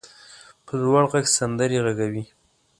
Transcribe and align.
په 0.65 0.73
لوړ 0.81 1.03
غږ 1.11 1.25
سندرې 1.37 1.79
غږوي. 1.85 2.23